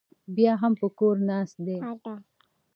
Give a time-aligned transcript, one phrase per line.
[0.35, 1.77] بیا هم په کور ناست دی